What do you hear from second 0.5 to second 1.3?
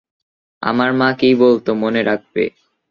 আমার মা কী